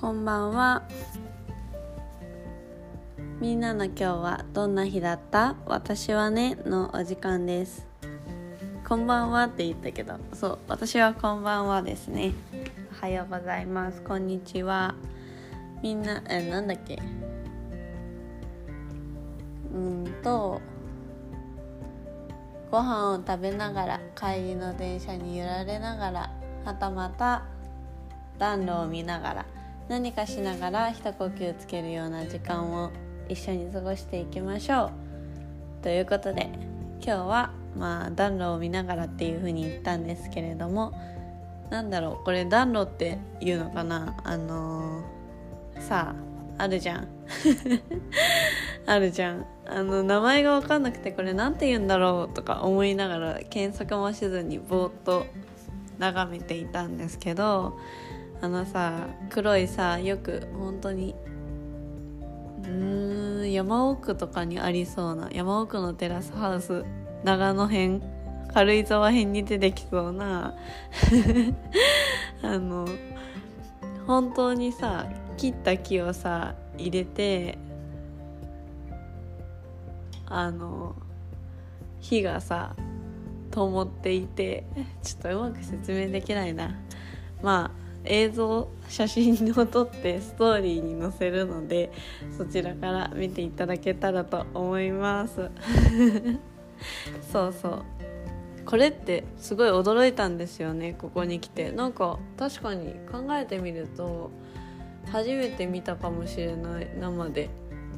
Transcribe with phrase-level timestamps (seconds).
[0.00, 0.82] こんばんは。
[3.38, 5.56] みんなの今日はどんな日だった？
[5.66, 7.86] 私はねのお時間です。
[8.88, 10.14] こんばんはって言ったけど。
[10.32, 12.32] そう私はこんばんはですね。
[12.98, 14.00] おはようございます。
[14.00, 14.94] こんにちは。
[15.82, 16.98] みんなえなんだっけ？
[19.74, 20.62] うんと
[22.70, 26.32] ご飯を食べながら帰りの電車に揺られながら
[26.64, 27.42] はたまた
[28.38, 29.46] 暖炉を見ながら
[29.90, 32.92] 何かしながら一呼吸つけるような時間を
[33.28, 35.82] 一緒に過ごしていきましょう。
[35.82, 36.48] ということで
[37.04, 40.92] 今日はまあ暖炉を見ながらっていう風に言ったんですけれども
[41.70, 44.16] なんだろうこれ暖炉っていうのかな。
[44.22, 46.14] あのー、さ
[46.56, 47.08] ああるじゃん。
[48.86, 49.44] あるじゃん。
[49.66, 55.26] あの名前が分かんなくてこれ何て言うんだろうとか思いながら検索もしずにぼーっと
[55.98, 57.76] 眺めていたんですけど
[58.42, 61.14] あのさ黒いさよく本当に
[62.64, 66.84] うん山奥とかにありそうな山奥のテラスハウス
[67.24, 68.02] 長野編
[68.52, 70.54] 軽井沢編に出てきそうな
[72.42, 72.86] あの
[74.06, 77.58] 本当にさ切った木をさ入れて
[80.26, 80.94] あの
[82.00, 82.74] 火がさ
[83.50, 84.64] 灯っていて
[85.02, 86.78] ちょっとうまく説明できないな。
[87.42, 91.92] まあ映像写真を撮ってストーリーに載せるので
[92.36, 95.50] そちらから見ていただけたらと思います。
[97.30, 97.82] そうそう。
[98.64, 101.72] これってすごい驚いたんですよねここに来て。
[101.72, 104.30] なんか確かに考えてみると
[105.10, 107.50] 初めて見たかもしれない生で。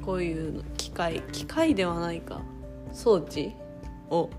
[0.05, 1.23] こういう機械。
[1.33, 2.43] 機械ではないか。
[2.93, 3.55] 装置
[4.11, 4.31] を。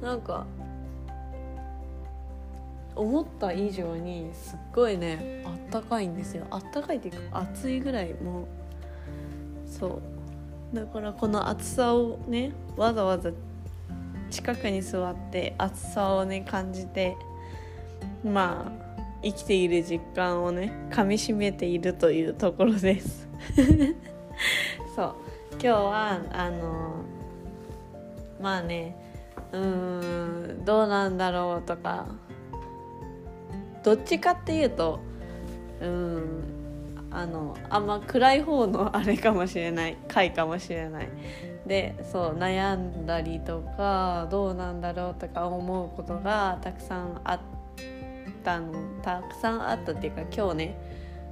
[0.00, 0.46] なんか
[2.98, 6.46] 思った以上にすっごいねあったかいんですよ。
[6.50, 8.46] あったかいっていうか暑いぐらいもう
[9.66, 10.00] そ
[10.72, 10.76] う。
[10.76, 13.30] だからこの暑さをねわざわざ
[14.30, 17.16] 近くに座って暑さをね感じて
[18.24, 18.88] まあ
[19.22, 23.28] 生きている実感をねかみしめているというところです。
[24.94, 25.14] そう。
[25.52, 27.04] 今日はあの
[28.40, 28.94] まあね
[29.52, 32.06] うーんどうなんだろうとか
[33.82, 35.00] どっちかっていうと
[35.80, 36.58] うん
[37.10, 41.08] あのあんま暗い方のあれかもしれない回かもしれない。
[41.66, 47.40] でそう悩んだりとかどうなんだろうとか思うことがたくさんあっ
[48.42, 48.72] たの
[49.02, 50.78] たくさんあったっていうか今日ね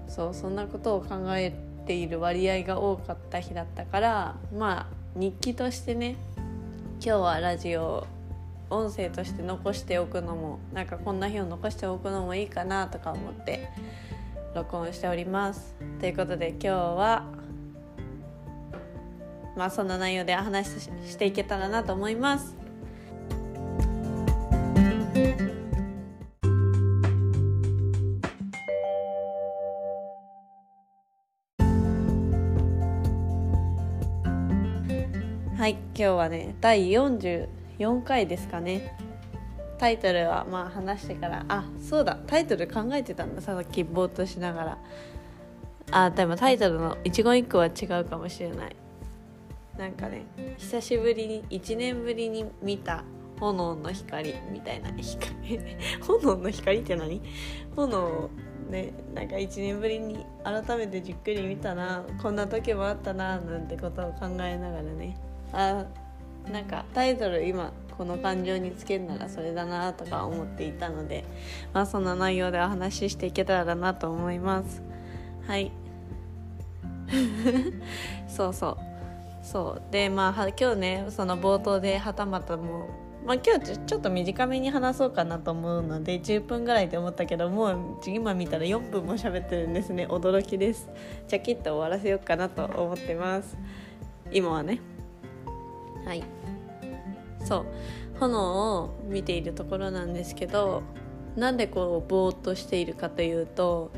[0.09, 1.55] そうそんなことを考え
[1.87, 6.17] ている割合が多かった日だったからまあ日記としてね
[7.01, 8.07] 今日はラジオ
[8.69, 13.69] 音声として残しておくのもなんかこんな日を残しておくのもいいかなとか思って
[14.55, 15.75] 録音しております。
[16.01, 17.25] ということで今日は
[19.57, 22.57] まあそんな内容で話ししていけたらなと思います。
[35.57, 38.97] はい今日はね第40 4回ですかね。
[39.79, 42.19] タイトルはまあ話してからあそうだ。
[42.27, 44.79] タイトル考えてたんださっきぼーっとしながら。
[45.91, 48.77] あでもタイトルの一言一句は違うかもしれない。
[49.79, 50.25] なんかね
[50.57, 53.05] 久しぶりに1年ぶりに見た
[53.39, 55.61] 炎の光みたいな光。
[56.01, 57.21] 炎の光って何？
[57.77, 58.31] 炎を
[58.71, 62.03] ねなんか1年ぶりに改めてじっくり見たな。
[62.23, 65.19] こんな時もあったななんてことを考えながらね。
[65.53, 65.85] あ
[66.53, 71.25] なんかタイトル今この感情につけるならそれだなとか思っていたので、
[71.73, 74.83] まあ、そんな内容でお話ししていけたらなと思います。
[75.47, 75.73] はい。
[78.29, 78.77] そうそう。
[79.43, 79.93] そう。
[79.93, 82.89] でまあ今日ねその冒頭ではたまたも
[83.25, 90.07] う、まあ、今日ちょっと短めに話そうかなと思うので10分ぐらいで思ったけどもう今見たら4分も喋ってるんですね。
[90.07, 90.89] 驚きです。
[91.29, 93.57] じゃきっと終わらせようかなと思ってます。
[94.31, 94.96] 今はね。
[96.07, 96.25] はい
[97.45, 97.67] そう
[98.19, 100.83] 炎を見ているところなんですけど
[101.37, 103.91] なんでこうぼーっとしているかというと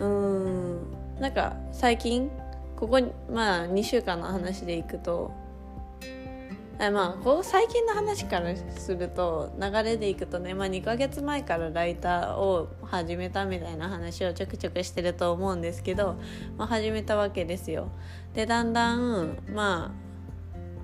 [0.00, 2.30] うーんなんか最近
[2.74, 3.00] ここ
[3.32, 5.32] まあ2週間の話でいくと
[6.78, 16.16] まあこう最近の話からすると流れでいくとね、まあ、2ヶ月前からライターを始めたみたいな話をちょくちょくしてると思うんですけど、
[16.58, 17.88] まあ、始めたわけですよ。
[18.34, 20.05] でだんだんまあ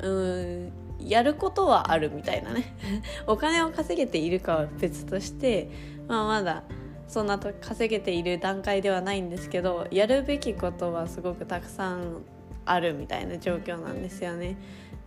[0.02, 2.76] うんやることはあるみたいなね
[3.26, 5.68] お金を稼げているかは別として、
[6.06, 6.62] まあ、まだ
[7.08, 12.22] そんなと稼げている段階ではないんですけどやるべきことはすごくたくさん
[12.64, 14.56] あるみたいな状況なんですよね。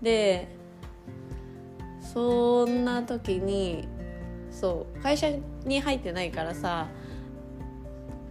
[0.01, 0.47] で
[2.01, 3.87] そんな時に
[4.51, 5.29] そう会社
[5.65, 6.87] に入ってないからさ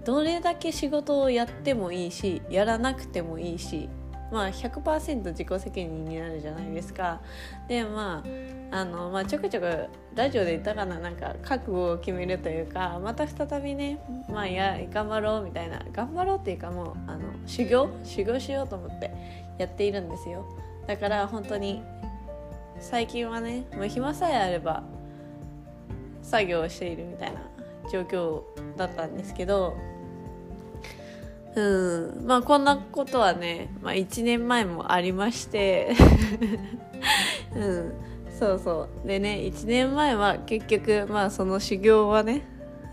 [0.05, 3.89] どれだけ仕事をやってもいいしやらなくてもいいし
[4.35, 7.21] まあ100%自己責任になるじゃないですか。
[7.69, 8.25] でま
[8.73, 9.87] ああの、まあ、ちょくちょく
[10.17, 17.89] ラジオで言ったかななんか覚悟を決めるというかまた再びねまあや頑張ろうみたいな頑張ろうっていうかもうあの修行？
[18.03, 19.13] 修行しようと思って
[19.57, 20.45] やっているんですよ。
[20.89, 21.81] だから本当に
[22.81, 24.83] 最近はねもう暇さえあれば
[26.23, 27.41] 作業をしているみたいな
[27.93, 28.43] 状況
[28.77, 29.77] だったんですけど
[31.57, 32.27] うん。
[32.27, 35.95] まあこんなことはね、まあ、1年前もありまして。
[37.55, 37.93] うん。
[38.39, 39.07] そうそう。
[39.07, 42.43] でね1年前は結局まあその修行はね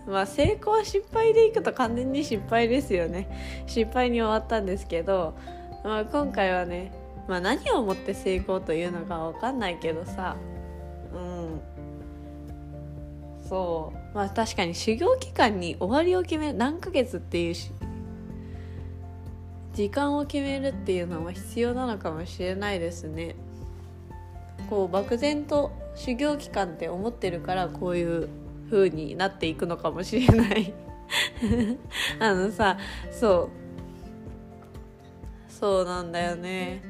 [0.08, 3.66] まあ成功は失敗でいくと完全に失敗ですよね。
[3.66, 5.36] 失敗に終わったんですけど、
[5.84, 6.92] まあ、今回はね、
[7.28, 10.36] まあ、何をもって成功というのか分かんないけどさ
[11.14, 11.62] うん。
[13.50, 14.16] そう。
[14.16, 17.56] まあ確かに修行期間に終わりを決める何ヶ月っていう
[19.74, 23.36] 時間を決めるっていうのは必要なのかもしれないですね。
[24.70, 28.30] こう漠然と修行期間って思ってるからこういう
[28.70, 30.74] 風になっていくのかもしれない。
[32.20, 32.78] あのさ
[33.12, 33.50] そ
[35.50, 35.52] う。
[35.52, 36.82] そうなんだよね。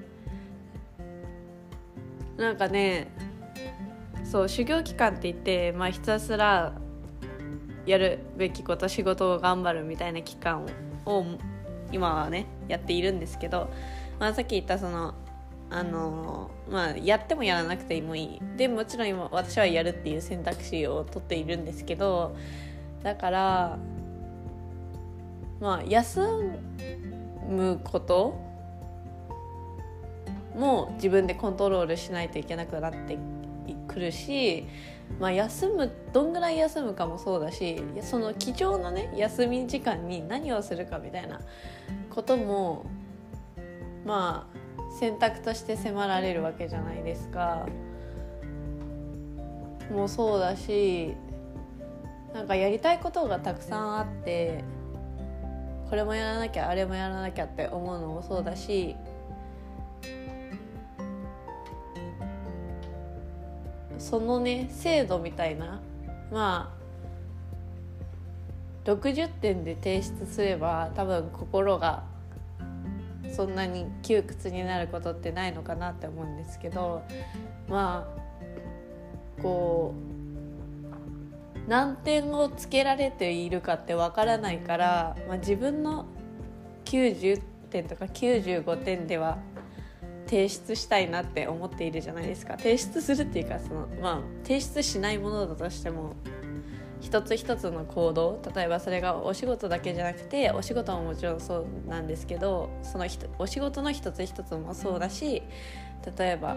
[2.37, 3.11] なんかね
[4.23, 6.73] そう修行期間って言って、まあ、ひたすら
[7.85, 10.65] やるべきこと仕事を頑張るみたいな期間
[11.05, 11.25] を
[11.91, 13.69] 今はねやっているんですけど、
[14.19, 15.13] まあ、さっき言ったその
[15.69, 18.41] あのまあやってもやらなくてもいい。
[18.57, 22.35] でもちろん今私はやるっていう選択肢を取っているんですけど
[23.03, 23.77] だから
[25.61, 26.21] まあ休
[27.47, 28.37] むこと
[30.55, 33.17] も自分でコントロールしないといけなくなって
[33.91, 34.65] くるし、
[35.19, 41.41] まあ、休むどんぐらい休むかもそうだしその貴重なね休み時間に何をするかみたいな
[42.09, 42.85] ことも
[44.05, 44.61] まあ
[44.99, 47.65] 選択として迫られるわけじゃないですか。
[49.91, 51.15] もうそうだし
[52.33, 54.63] なんかやりたいことがたくさんあって
[55.89, 58.95] これもやらなきゃあれもやらなきゃって思うのもそうだし
[64.11, 65.79] そのね精度みたいな
[66.33, 66.75] ま
[68.85, 72.03] あ60点で提出すれば多分心が
[73.33, 77.03] そんなに窮屈になることってないのかなって思うんですけど
[77.69, 78.05] ま
[79.39, 79.95] あこ
[81.65, 86.05] う何点をつけられているかってわからないから、まあ、自分の
[86.83, 89.37] 90点とか95点では
[90.31, 92.57] 提出したいなって思っているじゃないですか。
[92.57, 96.15] 提出するっていうかその、まあ、提出しないものだとしても
[97.01, 103.05] 一つ一つの行動例えばそれがお仕事だけじゃなくてお仕事ももちろんそうなんですけどその
[103.39, 105.43] お仕事の一つ一つもそうだし
[106.17, 106.55] 例えば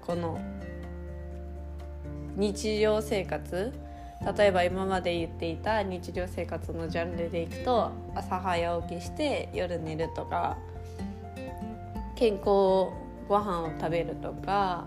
[0.00, 0.40] この
[2.36, 3.72] 日常生活
[4.38, 10.56] 例えば今まで言っていた日常生活のジャンルでいくと朝早起きして夜寝るとか
[12.20, 12.44] 健康
[13.30, 14.84] ご飯を食べるとか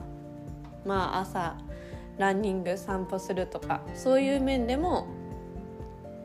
[0.85, 1.57] まあ朝
[2.19, 5.07] ランニング散歩するとかそういう面でも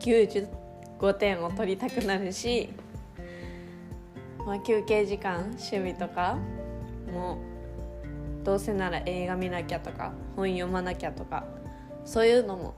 [0.01, 2.69] 95点を取りたくなるし、
[4.45, 6.37] まあ、休憩時間趣味とか
[7.11, 7.39] も
[8.43, 11.43] どうせなら映画見なきゃとか本読まなきゃとか
[12.05, 12.75] そういうのも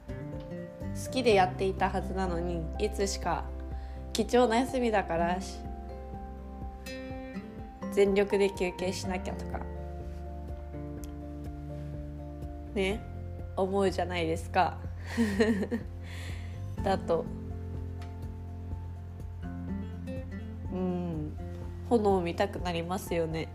[1.06, 3.44] 好きでやっていたはずなのにいつしか
[4.14, 5.38] 貴重な休みだから
[7.92, 9.60] 全力で休憩しなきゃとか。
[12.74, 13.02] ね。
[13.56, 14.78] 思うじゃないですか。
[16.84, 17.26] だと。
[20.72, 21.34] うん。
[21.90, 23.50] 炎見たくなりますよね。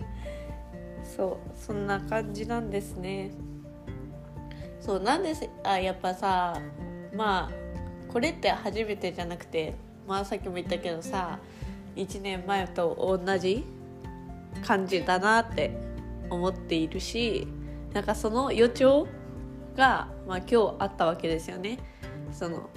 [1.04, 1.58] そう。
[1.58, 3.30] そんな感じなんですね。
[4.80, 6.60] そうなんですあやっぱさ
[7.14, 9.74] まあこれって初めてじゃなくて
[10.08, 11.38] まあさっきも言ったけどさ
[11.96, 13.64] 1年前と同じ
[14.64, 15.76] 感じだなって
[16.28, 17.46] 思っているし
[17.92, 19.06] なんかその予兆
[19.76, 21.78] が、まあ、今日あったわけですよね。
[22.32, 22.70] その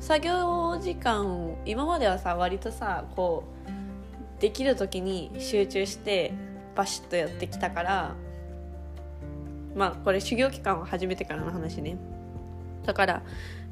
[0.00, 3.44] 作業時間今まではさ割とさこ
[4.38, 6.34] うできる時に集中して
[6.74, 8.14] バシッとやってきたから
[9.74, 11.96] まあこれ修行期間を始めてからの話ね
[12.84, 13.22] だから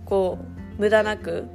[0.07, 1.47] こう無駄なく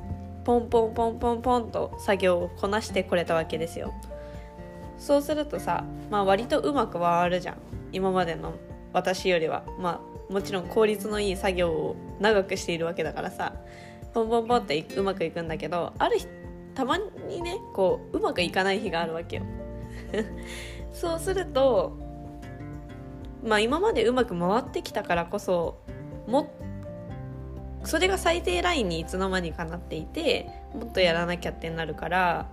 [0.47, 3.93] ポンポンポンポンポンと作業をこなしてこれたわけですよ。
[4.97, 7.57] そうするとさ、まあ、割とうまく回るじゃん。
[7.91, 8.53] 今までの
[8.93, 9.65] 私よりは。
[9.77, 13.55] まあもちろん効率のいい作業を長くしているわけだからさ。
[14.13, 16.27] ポンポンポンってうまくいくんだけどある日
[16.75, 19.43] たまにねこううまくいかない日があるわけよ。
[20.93, 21.97] そうすると
[23.43, 25.79] まあ今までうまく回ってきたからこそ
[26.25, 26.47] もっ
[27.87, 32.47] それが最低ラインにいつの間にかなっていてもっとやらなきゃってなるから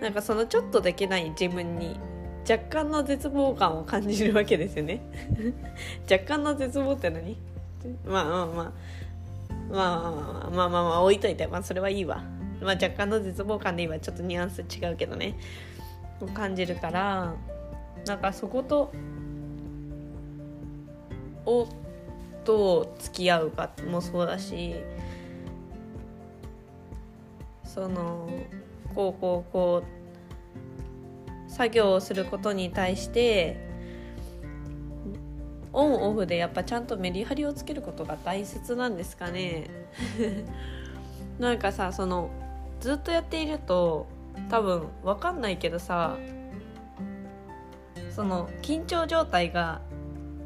[0.00, 2.00] なんかそのちょっとできない自分に
[2.48, 5.02] 若干の絶望感を感じるわけですよね。
[6.10, 7.36] 若干の絶望って何？
[8.06, 8.72] まあまあまあ。
[9.70, 12.24] まあまあまあまあ、まあ、置いといてまあそれはいいわ、
[12.60, 15.38] まあ、若干の絶望感で今ちょっとニュアンス違うけどね
[16.34, 17.34] 感じるから
[18.06, 18.92] なんかそこと
[21.46, 21.68] を
[22.44, 24.74] どう付き合うかもそうだし
[27.64, 28.28] その
[28.94, 29.82] こうこうこ
[31.46, 33.68] う作業をすることに対して
[35.72, 39.70] オンオフでやっぱちゃんとメリハリをつけることが大切なんですかね。
[41.38, 42.30] なんかさその
[42.80, 44.06] ずっとやっていると
[44.48, 46.16] 多分分かんないけどさ
[48.10, 49.80] その緊張状態が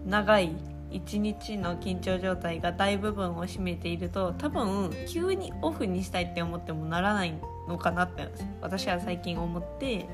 [0.07, 0.55] 長い
[0.95, 7.35] 一日の緊張状態が大部分を占めていると多分急にオフにしたいって思ってもならない
[7.67, 8.29] のかなって
[8.61, 10.07] 私は最近思って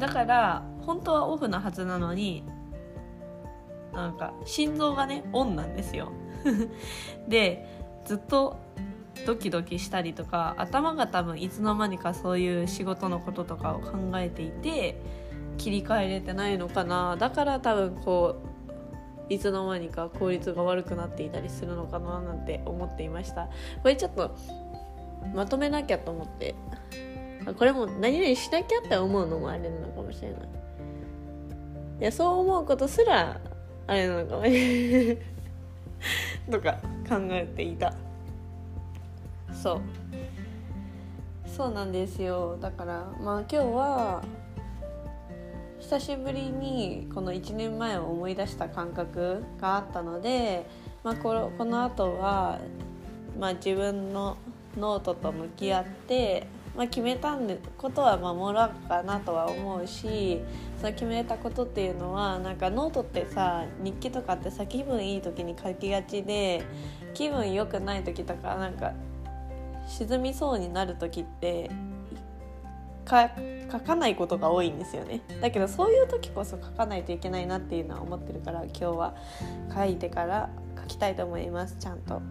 [0.00, 2.42] だから本当はオフなはずなのに
[3.92, 6.10] なんか心臓がねオンなんですよ
[7.28, 7.64] で
[8.04, 8.58] ずっと
[9.24, 15.00] ドキドキしたりとか頭が多分いつの間にかそういう仕事のこととかを考えていて
[15.58, 17.16] 切り替えれてないのかな。
[17.18, 18.59] だから多分こう
[19.30, 23.48] いつの間にか効率が悪くなっていたりするのかななんて思っていました。
[23.82, 24.36] これちょっと
[25.34, 26.54] まとめなきゃと思って。
[27.56, 30.40] これも何々しなきゃって思うのもあれなのかもしれない。
[32.00, 33.40] いやそう思うことすら
[33.86, 35.18] あれなのかもしれない。
[36.50, 36.72] とか
[37.08, 37.94] 考えていた。
[39.52, 39.80] そう。
[41.46, 42.56] そうなんですよ。
[42.60, 44.22] だからまあ今日は
[45.90, 50.64] 久しぶりにこの1年前を思い出した感覚があったので、
[51.02, 52.60] まあ、このこの後は
[53.40, 54.36] まあ自分の
[54.78, 57.36] ノートと向き合って、まあ、決めた
[57.76, 60.40] ことは守ろうかなとは思うし
[60.78, 66.62] その決めたことっていうのはなんかノートってさ日記とかってさ気分いい時に書きがちで
[67.14, 68.92] 気分良くない時とかなんか
[69.88, 71.68] 沈みそうになる時って
[73.10, 75.20] 書かないことが多いんですよね。
[75.40, 79.14] だけどそういう時こそ書かないといけないなっていうのは思ってるから今日は
[79.74, 80.50] 書いてから
[80.80, 81.76] 書きたいと思います。
[81.78, 82.22] ちゃんと。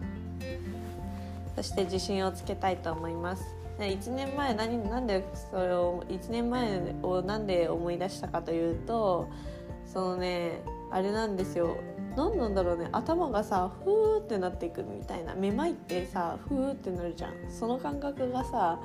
[1.56, 3.54] そして自信をつけたいと思います。
[3.78, 9.28] 1年前何なんでそれを1年前をなんで思い出したかというと
[9.86, 11.76] そのねあれなんですよ。
[12.16, 12.88] 何なんだろうね。
[12.92, 15.34] 頭がさふーってなっていくみたいな。
[15.34, 17.32] めまいってさふーってなるじゃん。
[17.50, 18.78] その感覚がさ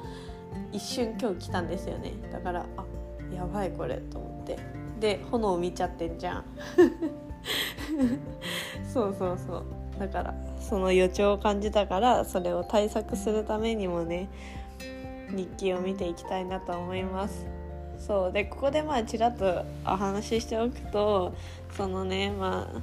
[0.72, 2.14] 一瞬今日来たんですよね。
[2.32, 2.86] だからあ
[3.34, 4.60] やばいこれと思って。
[5.00, 6.46] で炎見ちゃってんじゃん。
[8.92, 9.66] そうそうそう。
[10.00, 14.30] だからその予兆を感じたからそれを対策するためにもね
[15.30, 17.46] 日記を見ていきたいなと思います。
[18.00, 18.32] そう。
[18.32, 21.34] でここでまあちらっとお話ししておくと
[21.72, 22.82] そのねまあ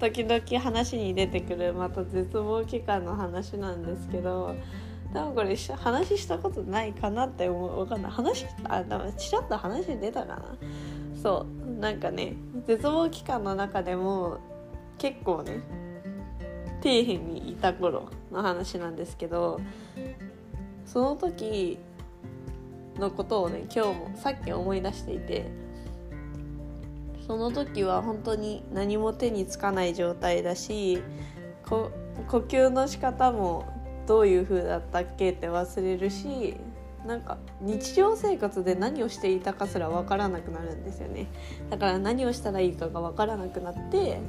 [0.00, 4.56] 時々話に出てくるまた絶望期間の話なんですけど
[5.12, 8.12] 多分これ話したことないかなって思うわかんない。
[8.12, 10.42] 話あでもちらっと話に出たかな。
[11.20, 11.62] そう。
[11.80, 12.34] なんかね
[12.66, 14.38] 絶望期間の中でも
[14.98, 15.60] 結構ね
[16.80, 19.60] 底辺にいた頃の話なんですけど
[20.86, 21.78] その時
[22.98, 25.50] のことをね今日もさっき思い出していて
[27.26, 31.02] その時は本当に何も手につかない状態だし
[31.68, 31.90] 呼
[32.28, 36.56] 吸の仕方もどういう風だったっけって忘れるし
[37.06, 41.26] なんか日常生活で何をしていたかすら分からなくなるんですよね。
[41.68, 44.20] だから何をしたらいいかが分からなくなって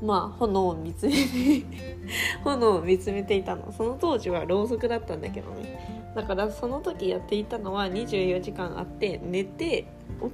[0.00, 1.66] まあ炎を見つめて
[2.44, 3.72] 炎を見つめていたの。
[3.72, 6.12] その当時はろうそくだったんだけどね。
[6.14, 9.86] だからその時やっていたのは24時間あって寝て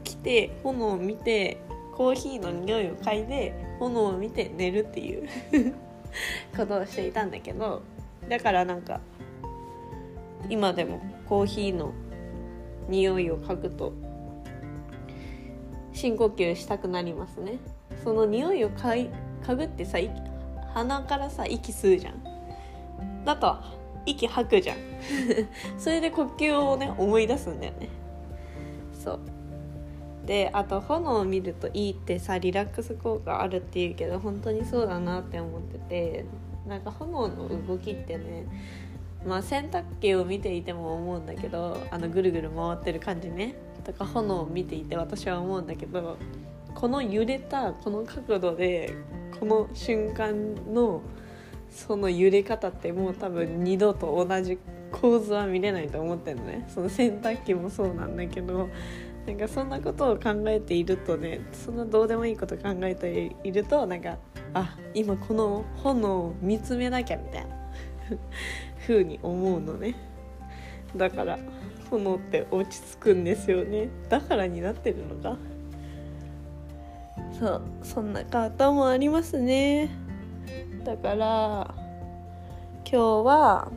[0.04, 1.58] 起きて炎を見て
[1.94, 5.28] コーヒーの匂いを嗅いで炎を見て寝るっていう
[6.56, 7.82] ことをしていたんだけど
[8.30, 9.00] だからなんか
[10.48, 11.92] 今でもコーヒーの
[12.88, 13.92] 匂いを嗅ぐと
[15.92, 17.58] 深呼吸したくなりますね。
[18.04, 19.10] その匂いを嗅
[19.42, 19.98] 嗅ぐってさ
[20.72, 23.24] 鼻からさ息吸うじゃん。
[23.24, 23.56] だと
[24.06, 24.76] 息吐くじゃん。
[25.76, 27.88] それで呼吸をね思い出すんだよね。
[28.94, 29.20] そう。
[30.24, 36.24] であと炎を見るといいってさリラックス効果あるっていうけど本当にそうだなって思ってて。
[36.70, 38.46] なんか炎の動きってね
[39.26, 43.56] まあ洗濯機を見ていても思うんだけどあのぐるぐる回ってる感じね。
[43.84, 46.16] とか炎を見ていて私は思うんだけど
[46.74, 48.94] この揺れたこの角度で
[49.38, 51.02] この瞬間の
[51.70, 54.58] その揺れ方ってもう多分二度と同じ
[54.92, 56.66] 構図は見れないと思ってるのね。
[56.68, 58.68] その洗濯機もそうなんだけど
[59.26, 64.18] なんかそんなことを考えているとねそんなどうでもいいこと考えているとなんか
[64.54, 67.60] あ今この炎を見つめなきゃみたいな。
[68.86, 69.94] 風に思うのね。
[70.96, 71.38] だから
[71.90, 73.88] 炎って落ち着くんですよね。
[74.08, 75.36] だからになってるのか。
[77.38, 79.90] そうそんな方もありますね。
[80.84, 81.74] だから
[82.84, 83.72] 今日は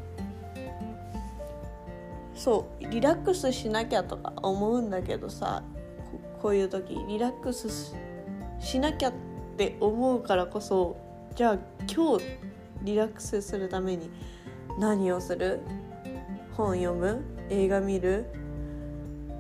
[2.34, 5.64] そうリラックスしなきゃとか思うんだけどさ
[6.42, 7.94] こういう時リラックス
[8.60, 10.98] しなきゃってって思うからこそ
[11.36, 11.58] じゃあ
[11.88, 12.26] 今日
[12.82, 14.10] リラックスするために
[14.80, 15.60] 何をする？
[16.58, 17.24] 本読む？
[17.50, 18.26] 映画見る？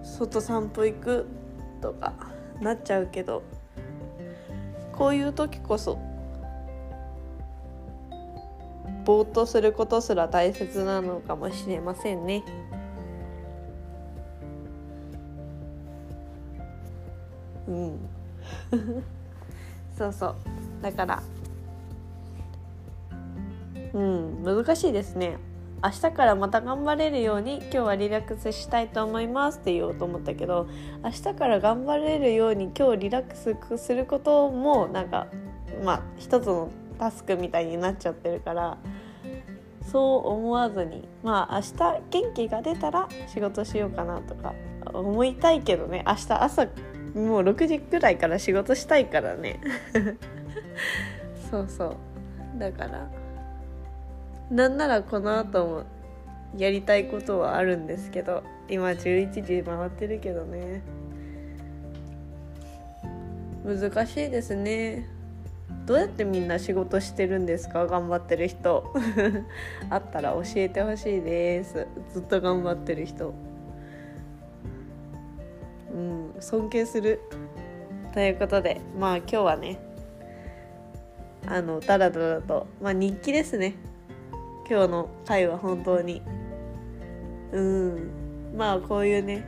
[0.04, 1.26] 外散歩行く？
[1.82, 2.14] とか
[2.62, 3.42] なっちゃうけど
[4.94, 5.98] こういう時こそ
[9.04, 12.44] ぼーっとすることすら大切なのかもしれませんね。
[17.68, 18.00] うん。
[19.98, 20.36] そうそう。
[20.82, 21.24] だから。
[23.94, 25.38] うん難しいですね。
[25.84, 30.70] 明日からまた頑張れるように今日はリラックスしたいと思いますって言おうと思ったけど
[31.04, 35.28] 明日から頑張れるように今日リラックスすることもなんか
[35.84, 38.78] まあ一つのタスクみたいになっちゃってるから
[39.92, 41.08] そう思わずに。
[41.22, 44.56] まあ明日元気が出たら仕事しようかなとか
[44.94, 46.06] 思いたいけどね。
[46.08, 46.68] 明日朝
[47.14, 49.60] もう6時くらいから仕事したいからね。
[51.52, 51.98] そうそ
[52.56, 52.60] う。
[52.60, 53.08] だから
[54.50, 55.84] なんならこの後も
[56.58, 60.82] やりたいことはあるんですけど今11時回ってるけどね。
[63.66, 65.08] 難しいですね。
[65.86, 67.88] どうやってみんな仕事してるんですか？
[67.88, 68.94] 頑張ってる人。
[69.90, 71.88] あったら教えてほしいです。
[72.14, 73.34] ずっと頑張ってる人。
[76.40, 77.22] 尊敬する。
[78.14, 79.80] ということでまあ今日はね
[81.48, 83.76] あのダラダラとまあ日記ですね。
[84.70, 86.22] 今日の回は本当に。
[87.52, 88.24] うん。
[88.56, 89.44] まあこういうね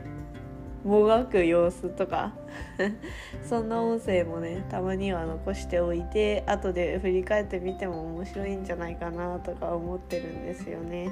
[0.84, 2.32] もがく様子とか
[3.42, 11.10] そんな音声もねたまには残しておいて後で振り返ってみても面白いんじゃないかなとか思ってるんですよね。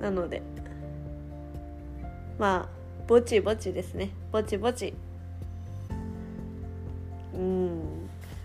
[0.00, 0.42] なので
[2.38, 2.68] まあ
[3.06, 4.10] ぼちぼちですね。
[4.32, 4.94] ぼちぼち。
[7.34, 7.80] うん。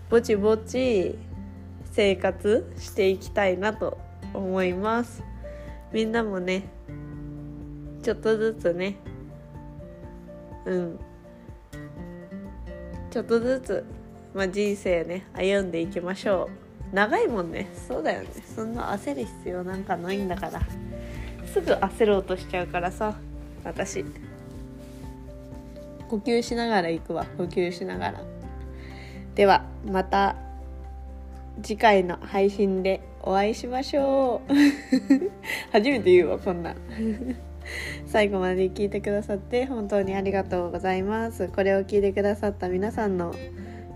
[0.10, 1.16] ぼちぼち
[1.92, 3.98] 生活していきたいなと
[4.34, 5.24] 思います。
[5.92, 6.64] みんなもね
[8.04, 8.96] ちょっとずつね。
[10.66, 11.00] うん。
[13.12, 13.86] ちょっとずつ、
[14.36, 16.50] まあ、人生ね歩んでいきましょ
[16.92, 16.96] う。
[16.96, 17.70] 長いもんね。
[17.88, 18.30] そうだよね。
[18.56, 20.62] そんな焦る必要なんかないんだから。
[21.46, 23.16] すぐ焦ろうとしちゃうからさ。
[23.64, 24.06] 私。
[26.10, 27.26] 呼吸しながら行くわ。
[27.38, 28.22] 呼吸しながら。
[29.36, 30.36] ではまた
[31.62, 34.54] 次回の配信でお会いしましょう。
[35.72, 36.76] 初めて言うわこんな。
[38.08, 41.50] 最後まで聞いてくださって本当にありがとうございます。
[41.50, 43.34] これを聞いてくださった皆さんの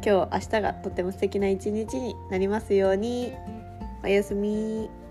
[0.06, 3.34] 今日明日がとても素敵な一日になりますように。
[4.04, 5.03] おやすみ。